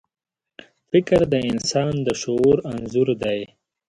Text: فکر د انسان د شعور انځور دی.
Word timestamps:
فکر 0.89 1.19
د 1.31 1.35
انسان 1.51 1.93
د 2.07 2.07
شعور 2.21 2.57
انځور 2.71 3.07
دی. 3.23 3.39